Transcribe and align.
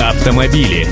Автомобили. 0.00 0.86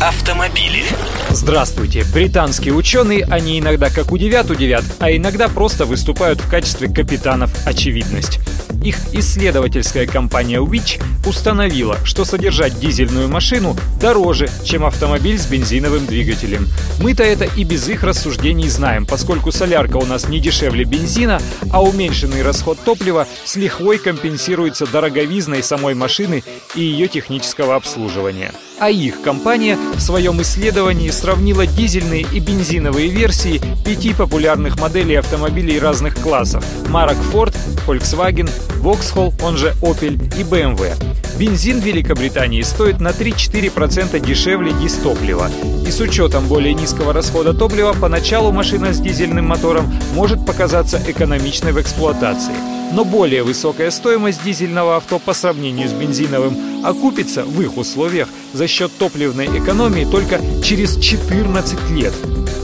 Автомобили. 0.00 0.84
Здравствуйте. 1.30 2.04
Британские 2.12 2.74
ученые, 2.74 3.24
они 3.24 3.58
иногда 3.58 3.90
как 3.90 4.12
удивят, 4.12 4.50
удивят, 4.50 4.84
а 5.00 5.10
иногда 5.10 5.48
просто 5.48 5.84
выступают 5.84 6.40
в 6.40 6.48
качестве 6.48 6.88
капитанов 6.88 7.50
очевидность. 7.66 8.40
Их 8.82 8.96
исследовательская 9.12 10.06
компания 10.06 10.58
Witch 10.58 11.00
установила, 11.26 11.98
что 12.04 12.24
содержать 12.24 12.78
дизельную 12.78 13.28
машину 13.28 13.76
дороже, 14.00 14.48
чем 14.64 14.84
автомобиль 14.84 15.38
с 15.38 15.46
бензиновым 15.46 16.06
двигателем. 16.06 16.68
Мы-то 17.00 17.22
это 17.22 17.44
и 17.44 17.64
без 17.64 17.88
их 17.88 18.02
рассуждений 18.02 18.68
знаем, 18.68 19.06
поскольку 19.06 19.52
солярка 19.52 19.96
у 19.96 20.04
нас 20.04 20.28
не 20.28 20.40
дешевле 20.40 20.84
бензина, 20.84 21.40
а 21.70 21.82
уменьшенный 21.82 22.42
расход 22.42 22.78
топлива 22.84 23.26
с 23.44 23.56
лихвой 23.56 23.98
компенсируется 23.98 24.86
дороговизной 24.86 25.62
самой 25.62 25.94
машины 25.94 26.42
и 26.74 26.80
ее 26.80 27.08
технического 27.08 27.76
обслуживания. 27.76 28.52
А 28.80 28.90
их 28.90 29.22
компания 29.22 29.78
в 29.94 30.00
своем 30.00 30.42
исследовании 30.42 31.10
сравнила 31.10 31.66
дизельные 31.66 32.22
и 32.22 32.40
бензиновые 32.40 33.08
версии 33.08 33.60
пяти 33.84 34.12
популярных 34.12 34.80
моделей 34.80 35.14
автомобилей 35.14 35.78
разных 35.78 36.16
классов– 36.16 36.64
марок 36.88 37.16
Ford, 37.32 37.54
Volkswagen, 37.86 38.50
Vauxhall, 38.82 39.32
он 39.42 39.56
же 39.56 39.74
Opel 39.82 40.14
и 40.38 40.42
BMW. 40.42 40.94
Бензин 41.38 41.80
в 41.80 41.84
Великобритании 41.84 42.62
стоит 42.62 43.00
на 43.00 43.08
3-4% 43.08 44.20
дешевле 44.24 44.72
дистоплива. 44.72 45.50
И 45.86 45.90
с 45.90 46.00
учетом 46.00 46.46
более 46.46 46.74
низкого 46.74 47.12
расхода 47.12 47.52
топлива, 47.54 47.92
поначалу 47.92 48.52
машина 48.52 48.92
с 48.92 49.00
дизельным 49.00 49.46
мотором 49.46 49.92
может 50.14 50.46
показаться 50.46 51.02
экономичной 51.06 51.72
в 51.72 51.80
эксплуатации. 51.80 52.54
Но 52.92 53.04
более 53.04 53.42
высокая 53.42 53.90
стоимость 53.90 54.44
дизельного 54.44 54.96
авто 54.96 55.18
по 55.18 55.34
сравнению 55.34 55.88
с 55.88 55.92
бензиновым 55.92 56.84
окупится 56.84 57.42
в 57.42 57.60
их 57.60 57.76
условиях 57.76 58.28
за 58.52 58.68
счет 58.68 58.92
топливной 58.96 59.46
экономии 59.46 60.04
только 60.04 60.40
через 60.62 60.96
14 60.98 61.90
лет. 61.90 62.12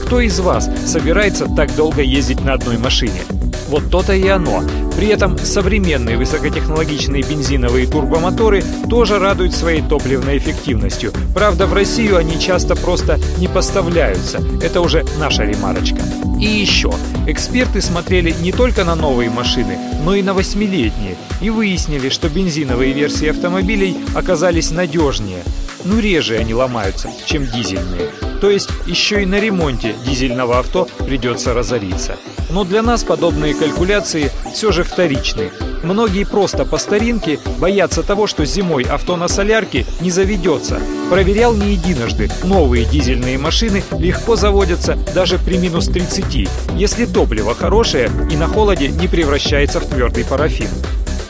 Кто 0.05 0.21
из 0.21 0.39
вас 0.39 0.69
собирается 0.85 1.47
так 1.47 1.75
долго 1.75 2.01
ездить 2.01 2.41
на 2.41 2.53
одной 2.53 2.77
машине? 2.77 3.21
Вот 3.67 3.89
то-то 3.89 4.13
и 4.13 4.27
оно. 4.27 4.63
При 4.95 5.07
этом 5.07 5.37
современные 5.37 6.17
высокотехнологичные 6.17 7.23
бензиновые 7.23 7.87
турбомоторы 7.87 8.63
тоже 8.89 9.19
радуют 9.19 9.53
своей 9.53 9.81
топливной 9.81 10.37
эффективностью. 10.37 11.11
Правда, 11.33 11.65
в 11.65 11.73
Россию 11.73 12.17
они 12.17 12.39
часто 12.39 12.75
просто 12.75 13.19
не 13.37 13.47
поставляются. 13.47 14.39
Это 14.61 14.81
уже 14.81 15.05
наша 15.19 15.43
ремарочка. 15.43 16.01
И 16.39 16.45
еще. 16.45 16.91
Эксперты 17.27 17.81
смотрели 17.81 18.33
не 18.41 18.51
только 18.51 18.83
на 18.83 18.95
новые 18.95 19.29
машины, 19.29 19.77
но 20.03 20.15
и 20.15 20.23
на 20.23 20.33
восьмилетние. 20.33 21.15
И 21.39 21.49
выяснили, 21.49 22.09
что 22.09 22.29
бензиновые 22.29 22.93
версии 22.93 23.27
автомобилей 23.27 23.97
оказались 24.15 24.71
надежнее. 24.71 25.43
Ну, 25.83 25.99
реже 25.99 26.37
они 26.37 26.53
ломаются, 26.53 27.09
чем 27.25 27.45
дизельные. 27.45 28.09
То 28.41 28.49
есть 28.49 28.69
еще 28.87 29.21
и 29.21 29.25
на 29.27 29.39
ремонте 29.39 29.95
дизельного 30.03 30.57
авто 30.57 30.87
придется 31.05 31.53
разориться. 31.53 32.17
Но 32.49 32.63
для 32.63 32.81
нас 32.81 33.03
подобные 33.03 33.53
калькуляции 33.53 34.31
все 34.51 34.71
же 34.71 34.83
вторичны. 34.83 35.51
Многие 35.83 36.25
просто 36.25 36.65
по 36.65 36.77
старинке 36.77 37.39
боятся 37.59 38.03
того, 38.03 38.27
что 38.27 38.43
зимой 38.45 38.83
авто 38.83 39.15
на 39.15 39.27
солярке 39.27 39.85
не 39.99 40.09
заведется. 40.11 40.81
Проверял 41.09 41.55
не 41.55 41.73
единожды. 41.73 42.29
Новые 42.43 42.85
дизельные 42.85 43.37
машины 43.37 43.83
легко 43.97 44.35
заводятся 44.35 44.97
даже 45.13 45.37
при 45.37 45.57
минус 45.57 45.87
30, 45.87 46.49
если 46.75 47.05
топливо 47.05 47.53
хорошее 47.53 48.11
и 48.31 48.35
на 48.35 48.47
холоде 48.47 48.89
не 48.89 49.07
превращается 49.07 49.79
в 49.79 49.85
твердый 49.85 50.25
парафин. 50.25 50.69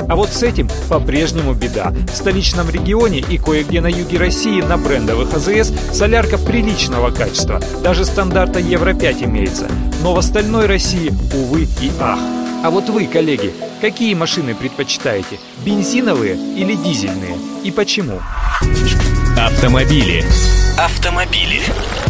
А 0.07 0.15
вот 0.15 0.29
с 0.29 0.43
этим 0.43 0.69
по-прежнему 0.89 1.53
беда. 1.53 1.93
В 2.11 2.15
столичном 2.15 2.69
регионе 2.69 3.19
и 3.19 3.37
кое-где 3.37 3.81
на 3.81 3.87
юге 3.87 4.17
России 4.17 4.61
на 4.61 4.77
брендовых 4.77 5.33
АЗС 5.33 5.73
солярка 5.93 6.37
приличного 6.37 7.11
качества. 7.11 7.61
Даже 7.83 8.05
стандарта 8.05 8.59
Евро-5 8.59 9.25
имеется. 9.25 9.67
Но 10.03 10.13
в 10.13 10.19
остальной 10.19 10.65
России, 10.65 11.13
увы 11.33 11.63
и 11.81 11.91
ах. 11.99 12.19
А 12.63 12.69
вот 12.69 12.89
вы, 12.89 13.07
коллеги, 13.07 13.53
какие 13.81 14.13
машины 14.13 14.53
предпочитаете? 14.53 15.39
Бензиновые 15.65 16.35
или 16.35 16.75
дизельные? 16.75 17.35
И 17.63 17.71
почему? 17.71 18.19
Автомобили. 19.37 20.23
Автомобили. 20.77 21.61